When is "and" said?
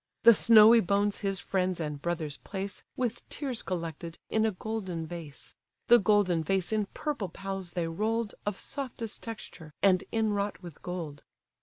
1.79-2.01, 9.83-10.03